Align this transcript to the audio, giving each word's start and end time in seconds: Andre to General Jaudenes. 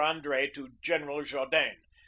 Andre 0.03 0.47
to 0.47 0.71
General 0.81 1.19
Jaudenes. 1.21 1.77